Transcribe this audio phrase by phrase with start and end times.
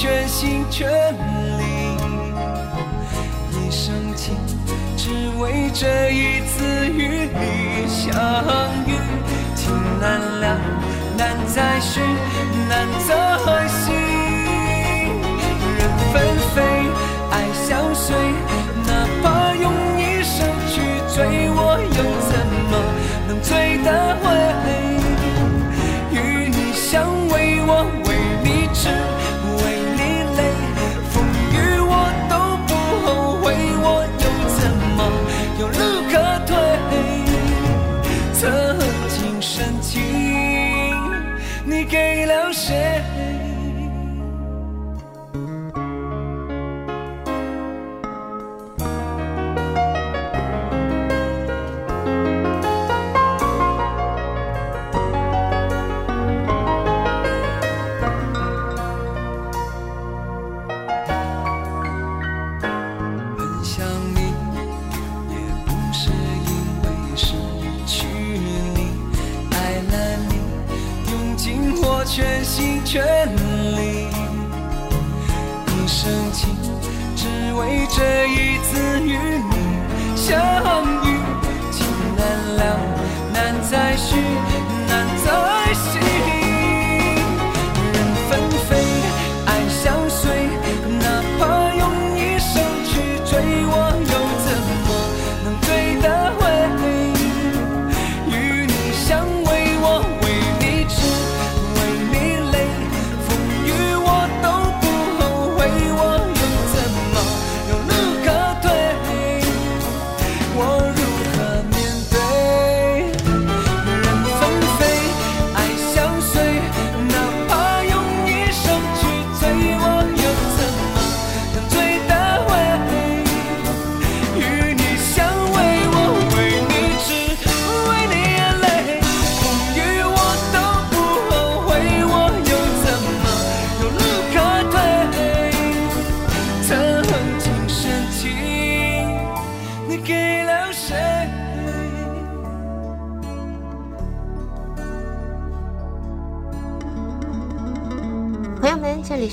[0.00, 0.88] 全心全
[1.58, 1.96] 力。
[3.50, 4.36] 一生情，
[4.96, 5.10] 只
[5.40, 8.06] 为这一次与你相
[8.86, 8.94] 遇。
[9.56, 10.56] 情难了，
[11.16, 12.00] 难再续，
[12.68, 13.10] 难再
[13.66, 13.92] 续。
[15.76, 16.22] 人纷
[16.54, 16.62] 飞，
[17.32, 17.34] 爱
[17.66, 18.14] 相随，
[18.86, 19.66] 哪怕用
[19.98, 20.80] 一生去
[21.12, 21.98] 追，我又
[22.30, 22.32] 怎
[22.70, 22.72] 么
[23.26, 23.88] 能追得
[24.22, 24.24] 回？
[26.12, 26.16] 与
[26.48, 27.72] 你相偎，我
[28.06, 28.08] 为
[28.44, 28.90] 你痴。
[72.38, 73.04] 全心全
[73.34, 74.06] 力，
[75.66, 76.54] 一生情，
[77.16, 80.38] 只为这一次与你相
[81.02, 81.18] 遇。
[81.72, 81.84] 情
[82.16, 82.78] 难了，
[83.32, 84.47] 难再续。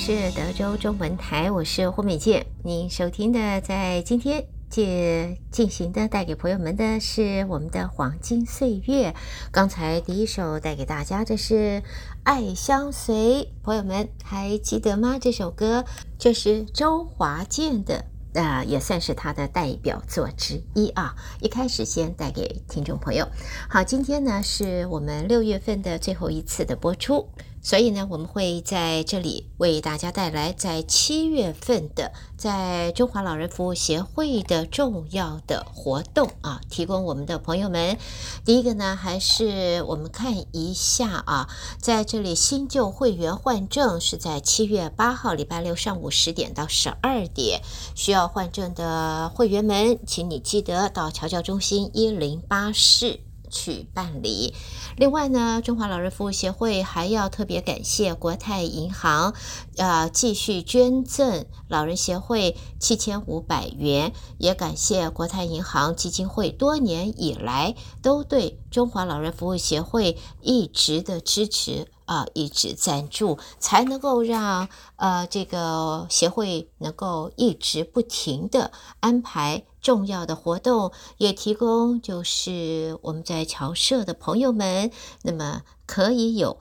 [0.06, 2.46] 是德州中文台，我是胡美健。
[2.64, 9.16] 您收听的，在今天借进行的，带给朋友们的是我们的黄金岁月。
[9.52, 11.82] 刚才第一首带给大家的是
[12.24, 13.16] 《爱相随》，
[13.64, 15.18] 朋友们还记得吗？
[15.20, 15.84] 这首歌
[16.20, 21.16] 这是周华健的，呃，也算是他的代表作之一啊。
[21.42, 23.28] 一开始先带给听众朋友。
[23.68, 27.28] 好，今天呢是我们六月份的最后一次的播出。
[27.66, 37.98] 所以呢，我们会在这里为大家带来在七月份的在中华老人服务协会的重要的活动啊，提供我们的朋友们。
[38.46, 41.50] 第一个呢，还是我们看一下啊，
[41.81, 47.64] 在这里新旧会员换证是在七月八号礼拜六上午十点到十二点，
[47.96, 53.22] 需要换证的会员们，请你记得到侨教中心一零八室
[53.55, 54.53] 去办理。
[54.97, 59.34] 另外呢，中华老人服务协会还要特别感谢国泰银行，
[59.78, 79.66] 呃，继续捐赠老人协会七千五百元，也感谢国泰银行基金会多年以来都对中华老人服务协会一直的支持啊，一直赞助，才能够让呃这个协会能够一直不停的安排。
[79.81, 84.90] 重要的活动也提供，就是我们在侨社的朋友们，
[85.22, 86.57] 那么可以有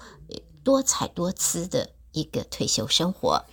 [0.62, 3.44] 多彩多姿的一个退休生活。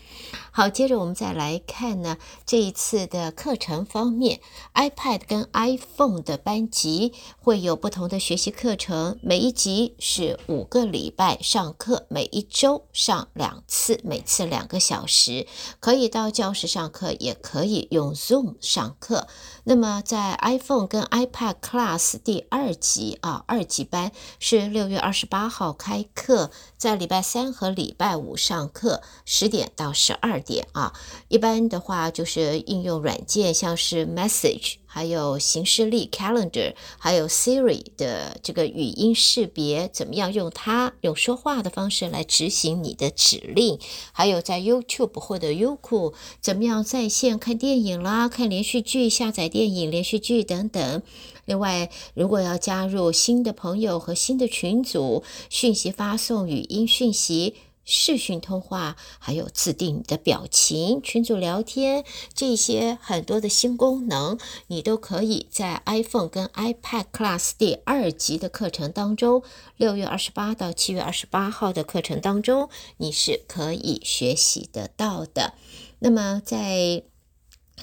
[0.53, 4.41] 好，接着我们再来看呢，这一次的课程方面
[4.73, 15.47] ，iPad 跟 iPhone 的班级会有不同的学习课程，每一级是五个礼拜上课，每一周上两次，每次两个小时，
[15.79, 19.27] 可以到教室上课，也可以用 Zoom 上课。
[19.63, 30.93] 那么在 iPhone 跟 iPad Class 第二级啊，二级班是六月二十八号开课，在礼拜三和礼拜五上课，十点到十二点啊。
[31.27, 43.79] 一般的话就是应用软件，像是 Message 还有行事历 calendar，还有 Siri 的这个语音识别，怎么样用它用说话的方式来执行你的指令？
[44.11, 51.01] 还有在 YouTube 或者优酷，怎么样在线看电影啦、看连续剧、下载电影、连续剧等等。
[51.45, 57.55] 另外，如果要加入新的朋友和新的群组，讯息发送语音讯息。
[57.91, 69.43] 视讯通话，还有自定你的表情、群组聊天，这些很多的新功能，你都可以在 iPhone 跟 iPad Class 第二级的课程当中，
[69.75, 75.53] 六月二十八到七月二十八号的课程当中，你是可以学习得到的。
[75.99, 77.03] 那么在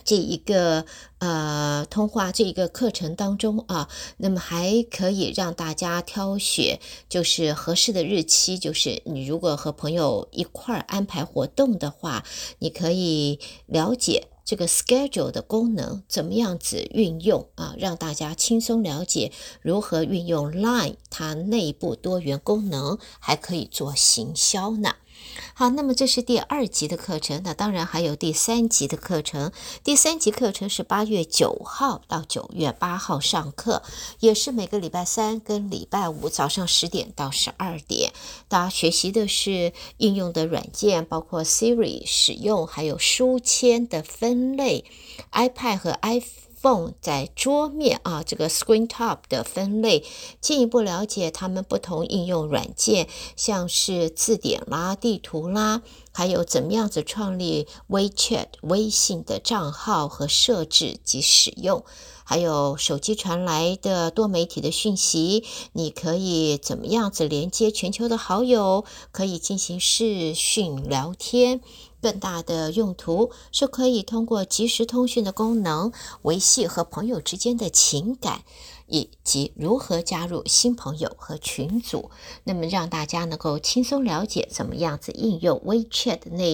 [0.04, 0.84] 这一个
[1.18, 12.24] 呃通话这一个课程当中啊，那么还可以让大家挑选就是合适的日期，就是你如果和朋友一块儿安排活动的话，
[12.58, 19.30] 你可以了解这个 schedule 的功能怎么样子运用啊，让大家轻松了解
[19.60, 24.94] 如何运用 Line 它内部多元功能，还可以做行销呢。
[25.54, 29.50] 好，那么这是第二级的课程，那当然还有第三级的课程。
[29.82, 33.82] 第三级课程是八月九号到九月八号上课，
[34.20, 38.12] 也是每个礼拜三跟礼拜五早上十点到十二点。
[38.46, 44.84] 大家学习的是应用的软件，包括 Siri 使用，还有书签的分类
[45.32, 46.47] ，iPad 和 iPhone。
[46.60, 50.04] Phone 在桌面啊，这个 Screen Top 的分类，
[50.40, 55.82] 进一步了解他们不同应用软件，像是字典啦、地图啦，
[56.12, 61.84] 还有怎么样子创立 WeChat 微信的账号和设置及使用，
[62.24, 71.60] 还有手机传来的多媒体的讯息，你可以怎么样子连接全球的好友，可以进行视讯聊天。
[72.00, 75.92] 更大的用途是可以通过即时通讯的功能
[76.22, 78.42] 维系和朋友之间的情感，
[78.86, 82.10] 以及如何加入新朋友和群组。
[82.44, 86.44] 那么让大家能够轻松了解怎么样子应用 WeChat 那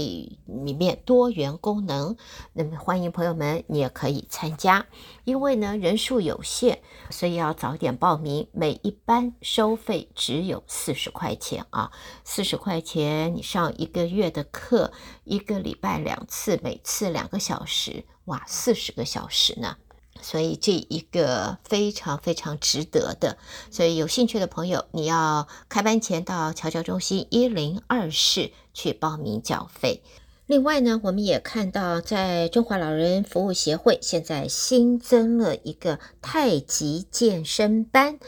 [0.47, 2.17] 里面多元功能。
[2.53, 4.87] 那么欢迎朋友们，你也可以参加。
[5.25, 6.81] 因为呢人数有限，
[7.11, 8.47] 所以要早点报名。
[8.53, 11.91] 每一班收费只有四十块钱啊，
[12.25, 14.93] 四十块钱你上一个月的课，
[15.25, 19.77] 一个礼拜两次，每次两个小时，哇，四十个小时呢。
[20.21, 23.37] 所以这一个非常非常值得的。
[23.71, 30.03] 所以有兴趣的朋友，你要开班前到侨教中心一零二室去报名缴费。
[30.47, 38.19] 另外呢，我们也看到，在中华老人服务协会现在新增了一个太极健身班。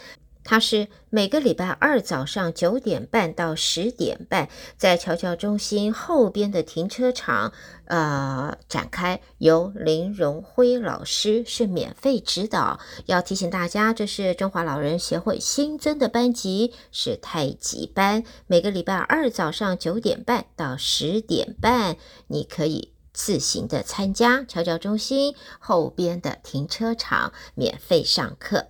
[0.46, 4.48] 它是每个礼拜二早上九点半到十点半，
[4.78, 7.52] 在侨教中心后边的停车场，
[7.86, 9.20] 呃，展开。
[9.38, 12.78] 由林荣辉老师是免费指导。
[13.06, 18.22] 要提醒大家，这是中华老人协会新增的班级，是太极班。
[18.46, 21.96] 每个礼拜二早上九点半到十点半，
[22.28, 22.95] 你可以。
[23.16, 28.66] 自行的参加侨教中心后边的停车场免费上课。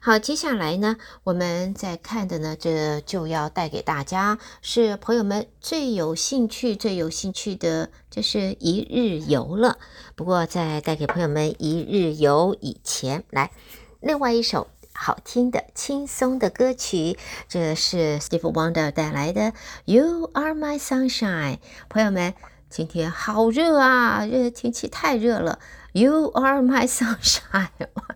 [0.00, 9.78] 好，接下来呢，我们在看的呢，这就要带给大家是朋友们最有兴趣、最有兴趣的，就是一日游了。
[10.16, 13.52] 不过在带给朋友们一日游以前，来，
[14.00, 17.16] 另外一首好听的、轻松的歌曲，
[17.48, 19.40] 这是 Steve Wonder 带来的
[19.84, 21.56] 《You Are My Sunshine》，
[21.88, 22.34] 朋友们。
[22.76, 24.26] 今天好热啊！
[24.26, 25.60] 热天气太热了。
[25.92, 27.68] You are my sunshine。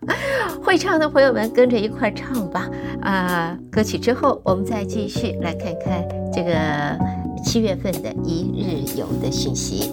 [0.65, 2.69] 会唱的朋友们跟着一块唱吧。
[3.01, 6.99] 啊，歌曲之后我们再继续来看看这个
[7.45, 9.93] 七月份的一日游的讯息。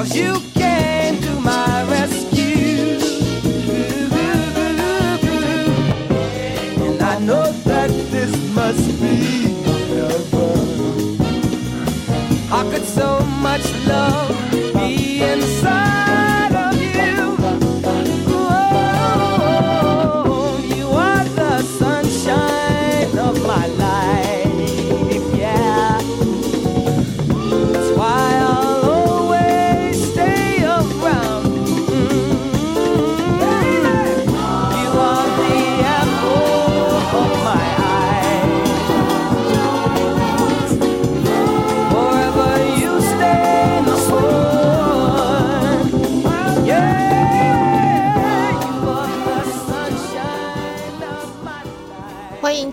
[0.00, 2.98] cause you came to my rescue.
[6.84, 9.52] And I know that this must be
[12.48, 12.84] heaven.
[12.84, 13.59] So much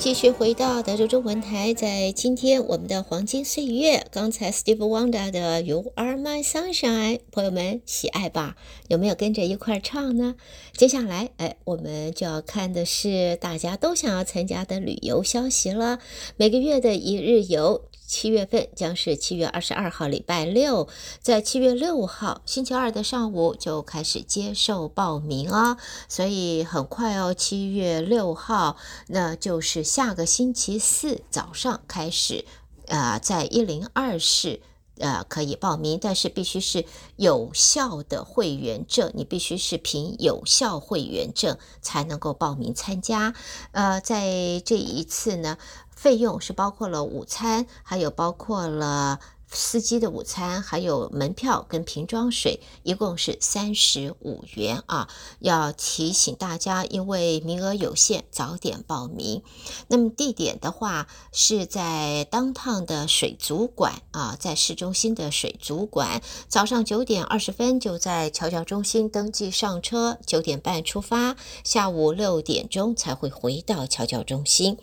[0.07, 8.55] 继续回到德州中文台，在今天我们的黄金岁月，刚才 Steve Wonder 的 You Are My Sunshine，朋友们喜爱吧？
[8.87, 10.35] 有没有跟着一块儿唱呢？
[10.77, 15.99] 接下来，哎，我们就要看的是大家都想要参加的旅游消息了。
[16.37, 17.81] 每个月的一日游。
[18.07, 20.87] 七月份将是七月二十二号，礼拜六，
[21.21, 32.45] 在七月六号星期二的上午就开始接受报名啊，所以很快哦，七月六号，那就是下个星期四早上开始，
[32.87, 34.61] 呃，在一零二室，
[34.99, 36.85] 呃，可以报名，但是必须是
[37.17, 43.33] 有效的会员证，你必须是凭有效会员证才能够报名参加，
[43.71, 45.57] 呃，在这一次呢。
[45.97, 55.07] 费用是包括了午餐，还有包括了司机的午餐，还有门票跟瓶装水，一共是三十五元啊。
[55.39, 59.41] 要提醒大家，因为名额有限，早点报名。
[59.87, 74.77] 那么地点的话，是在当趟的水族馆啊，在市中心的水族馆，早上九点二十分就在桥教中心登记上车，九点半出发，下午六点钟才会回到桥教中心。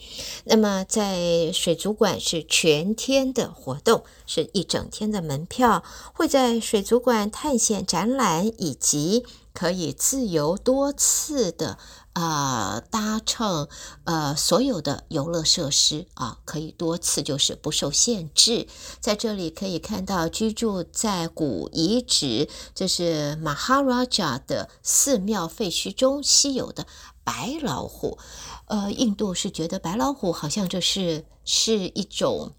[0.45, 4.54] 那么在水族馆是全天的活动，是。
[4.55, 5.83] 一整天的门票
[6.15, 11.77] 会在水族馆探险展览，以及可以自由多次的
[12.13, 13.69] 呃搭乘
[14.05, 18.69] 呃所有的游乐设施啊，可以多次就是不受限制。
[19.01, 26.87] 在这里可以看到居住在古遗址，这是马哈拉加的寺庙废墟中稀有的
[27.25, 28.19] 白老虎。
[28.67, 32.53] 呃，印度是觉得白老虎好像就是是一种。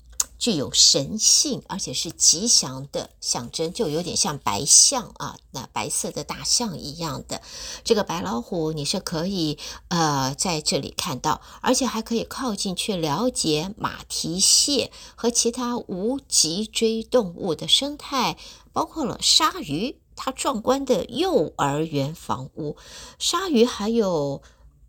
[0.46, 7.42] 具有神性，而且是吉祥的象征，就有点像白象啊，那白色的大象一样的。
[7.84, 18.38] 这个白老虎，你是可以呃在这里看到，而且还可以靠近去了解马蹄蟹和其他无脊椎动物的生态，
[18.72, 22.78] 包括了鲨鱼，它壮观的幼儿园房屋，
[23.18, 24.44] 鲨鱼还有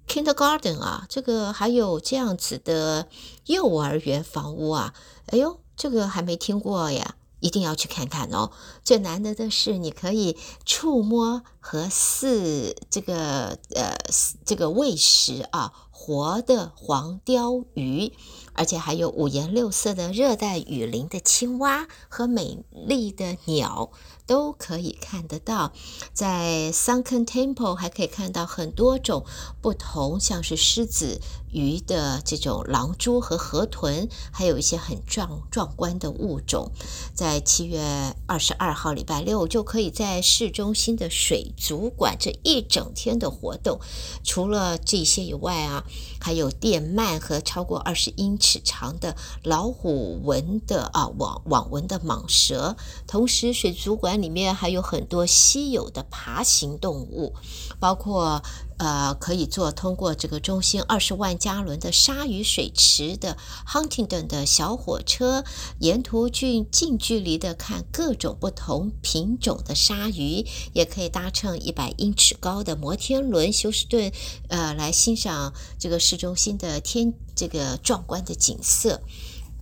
[0.09, 3.09] Kindergarten 啊，这个还有这样子的
[3.47, 4.95] 幼儿园房屋啊。
[5.27, 8.51] 哎呦，这个还没听过呀，一定要去看看哦。
[8.85, 13.97] 最难得的是，你可以触摸和饲这个呃
[14.45, 18.13] 这个喂食啊活的黄鯛鱼，
[18.53, 23.91] 而且还有五颜六色的热带雨林的青蛙和美丽的鸟。
[24.27, 25.73] 都可以看得到，
[26.13, 29.25] 在 Sunken Temple 还可以看到很多种
[29.63, 31.21] 不同，像是狮子、
[31.57, 36.71] 鱼的这种狼蛛和河豚，还有一些很壮壮观的物种。
[37.15, 37.81] 在七月
[38.27, 43.79] 二十二号礼拜六，就可以在市中心的水族馆这一整天的活动。
[44.25, 45.85] 除了这些以外啊，
[46.21, 52.77] 还有电鳗和超过二十英尺长的老虎纹的啊网网纹的蟒蛇。
[53.07, 54.17] 同时，水族馆。
[54.17, 57.35] 里面还有很多稀有的爬行动物，
[57.79, 58.43] 包括
[58.79, 65.45] 呃，可以坐通过这个中心二十万加仑的鲨鱼水池的 Huntington 的小火车，
[65.79, 74.13] 沿途近近距离的看各种不同品种的鲨鱼，也可以搭乘一百英尺高的摩天轮休斯顿，
[74.49, 79.01] 呃，来欣赏这个市中心的天这个壮观的景色，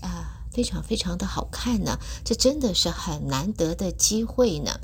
[0.00, 4.80] 啊、非常非常的好看呢，这真的是很难得的机会呢。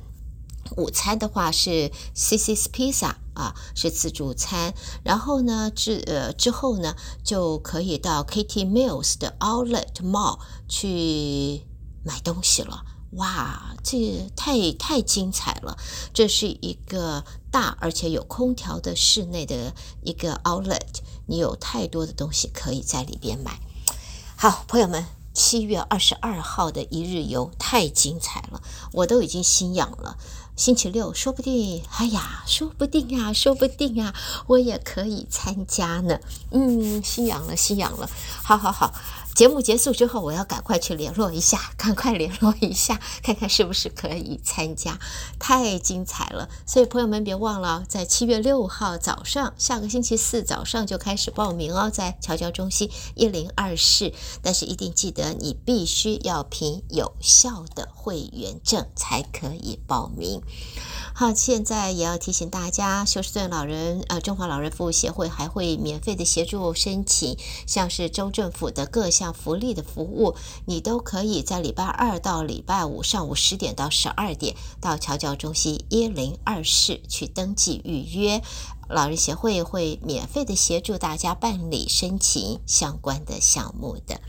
[0.77, 4.75] 午餐的话是 CC's Pizza 啊，是自助餐。
[5.03, 11.62] 然后呢，之呃之后呢，就可以到 Katy Mills 的 Outlet Mall 去
[12.05, 12.85] 买东西了。
[13.12, 15.77] 哇，这太太精彩了！
[16.15, 23.61] 这是一个大而且有空调的室内的一个 Outlet，你有太多的东西可以在里边买。
[24.37, 25.07] 好，朋友们。
[25.33, 28.61] 七月二十二号的一日游太精彩了，
[28.93, 30.19] 我都已经心痒了。
[30.61, 34.12] 星期六，说不定，哎呀，说不定呀，说不定呀，
[34.47, 36.21] 我也可以参加呢。
[36.50, 38.07] 嗯，心痒了，心痒了。
[38.43, 38.93] 好好好。
[39.34, 44.99] 节目结束之后，我要赶快去联络一下， 赶快联络一下， 看看是不是可以参加，
[45.38, 46.49] 太精彩了！
[46.66, 54.12] 所以朋友们别忘了，在七月六号早上，下个星期四早上就开始报名哦，在侨教中心一零二室。
[54.42, 60.42] 但是一定记得，你必须要凭有效的会员证才可以报名。
[61.21, 67.37] 好，现在也要提醒大家，休斯顿老人呃中华老人服务协会还会免费的协助申请，
[67.67, 70.35] 像是州政府的各项福利的服务，
[70.65, 78.41] 你都可以在礼拜二到礼拜五上午十点到十二点到侨教中心一零二室去登记预约，
[78.89, 84.23] 老人协会会免费的协助大家办理申请相关的项目的。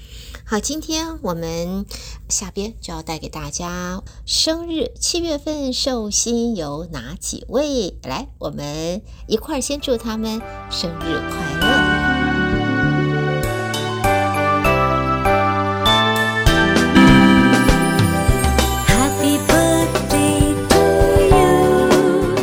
[0.43, 1.85] 好，今天我们
[2.31, 7.99] 下边就要带给大家生日，七月份寿星有哪几位？
[8.03, 11.67] 来，我们一块儿先祝他们生日快乐。
[18.87, 20.79] Happy birthday to
[21.29, 22.39] you。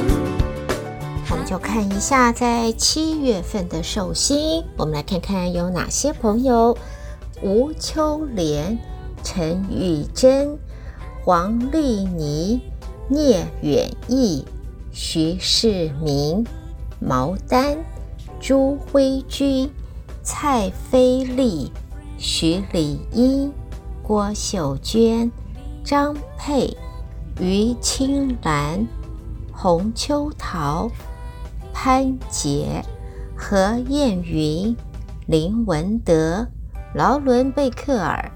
[1.30, 6.76] 我们就看一下，在七月份的寿星，我们来看看有哪些朋友。
[7.40, 8.76] 吴秋莲、
[9.30, 10.58] 陈玉珍、
[11.22, 12.62] 黄丽妮、
[13.10, 14.42] 聂远义、
[14.90, 16.46] 徐世明、
[16.98, 17.76] 毛丹、
[18.40, 19.70] 朱辉君、
[20.22, 21.70] 蔡菲丽、
[22.16, 23.52] 徐丽英、
[24.02, 25.30] 郭秀娟、
[25.84, 26.74] 张佩、
[27.38, 28.88] 于青兰、
[29.52, 30.90] 洪秋桃、
[31.74, 32.82] 潘杰、
[33.36, 34.74] 何燕云、
[35.26, 36.48] 林文德。
[36.94, 38.32] 劳伦贝克尔、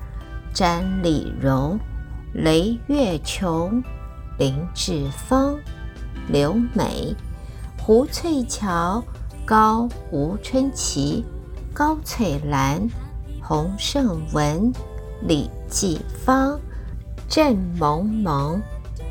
[0.52, 1.78] 詹丽蓉、
[2.32, 3.82] 雷月琼、
[4.38, 5.58] 林志芳、
[6.28, 7.14] 刘美、
[7.78, 9.02] 胡翠桥、
[9.44, 11.24] 高吴春琪、
[11.72, 12.88] 高翠兰、
[13.40, 14.72] 洪胜文、
[15.22, 16.58] 李继芳、
[17.28, 18.60] 郑萌萌、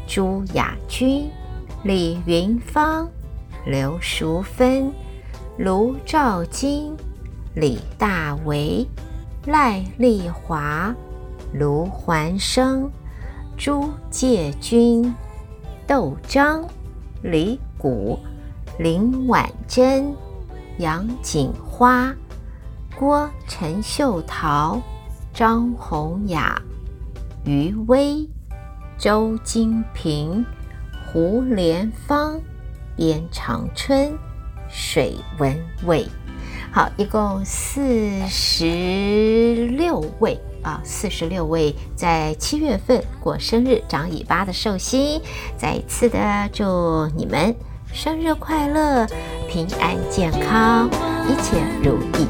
[0.08, 1.30] 朱雅君、
[1.84, 3.10] 李云芳、
[3.65, 4.91] 刘淑芬、
[5.58, 6.95] 卢兆金、
[7.56, 8.88] 李大为。
[9.47, 10.95] 赖丽华、
[11.54, 12.90] 卢环生、
[13.58, 15.14] 朱介军、
[15.86, 16.66] 窦章、
[17.22, 18.18] 李谷、
[18.80, 20.16] 林婉珍、
[20.78, 22.16] 杨锦花、
[22.98, 24.82] 郭陈秀桃、
[25.34, 26.62] 张洪雅、
[27.44, 28.28] 余威、
[28.98, 30.46] 周金平、
[31.06, 32.40] 胡连芳、
[32.96, 34.18] 边长春、
[34.70, 35.54] 水文
[35.86, 36.08] 蔚。
[36.72, 45.21] 好，一共四十六位啊，四十六位在七月份过生日长尾巴的寿星，
[45.58, 47.56] 再一次的祝你们
[47.93, 49.06] 生日快乐，
[49.50, 50.89] 平安健康，
[51.28, 52.28] 一切如意。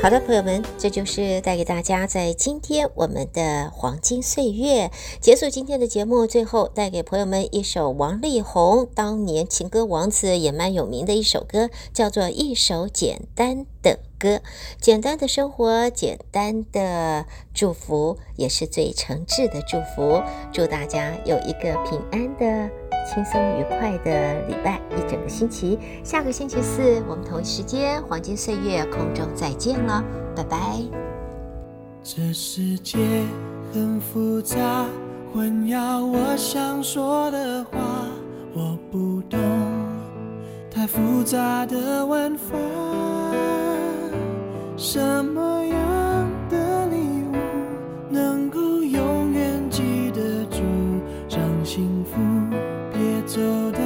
[0.00, 4.92] 好的，朋友们，这就是带给大家在今天我们的黄金岁月。
[5.20, 13.98] 结束今天的节目，最后带给朋友们一首王力宏当年情歌王子也蛮有名的一首歌，叫做《一首简单的。
[14.18, 14.36] 歌》。
[14.80, 20.22] 简单的生活，简单的祝福，也是最诚挚的祝福。
[20.52, 22.70] 祝大家有一个平安的。
[23.06, 30.04] 轻松愉快的礼拜一整个星期，下个星期四我们同一时间黄金岁月空中再见了，
[30.36, 30.58] 拜拜。
[32.02, 32.98] 这世界
[33.72, 34.84] 很复杂，
[35.32, 37.78] 混淆我想说的话，
[38.52, 39.38] 我不懂
[40.70, 42.58] 太复杂的玩法，
[44.80, 47.34] 什么样的礼物
[48.08, 50.62] 能够永远记得住，
[51.28, 52.16] 让幸福
[52.92, 53.18] 别。
[53.26, 53.78] 走得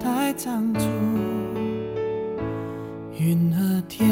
[0.00, 0.88] 太仓促，
[3.18, 4.08] 云和天，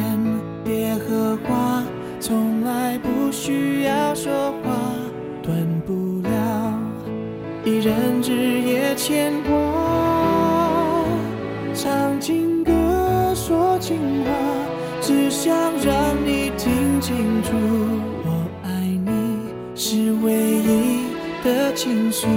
[0.62, 1.82] 蝶和花，
[2.20, 4.68] 从来不需要说话，
[5.42, 6.78] 断不了
[7.64, 11.06] 一人日夜牵挂。
[11.72, 12.72] 唱情歌，
[13.34, 14.30] 说情话，
[15.10, 15.52] 只想
[15.84, 17.50] 让你听清楚，
[18.24, 18.70] 我爱
[19.04, 19.10] 你
[19.74, 21.06] 是唯一
[21.42, 22.28] 的倾诉。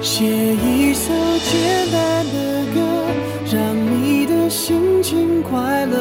[0.00, 1.12] 写一首
[1.50, 2.80] 简单的歌，
[3.52, 5.98] 让你的心情快乐。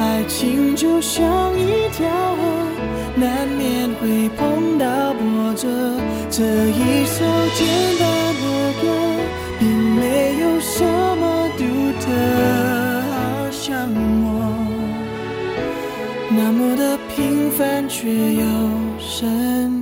[0.00, 1.24] 爱情就像
[1.56, 2.42] 一条河，
[3.14, 5.68] 难免会碰到波折。
[6.28, 7.64] 这一首简
[8.00, 8.84] 单的歌，
[9.60, 11.62] 并没有什么独
[12.00, 12.10] 特，
[13.68, 14.54] 像我
[16.30, 18.44] 那么的平凡却又
[18.96, 19.75] 深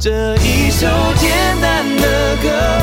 [0.00, 2.77] 这一首简单的歌，